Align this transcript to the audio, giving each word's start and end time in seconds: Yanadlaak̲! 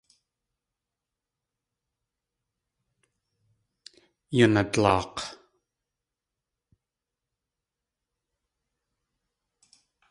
Yanadlaak̲! 4.37 5.17